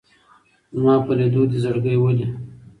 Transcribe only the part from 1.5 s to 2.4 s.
زړګى ولي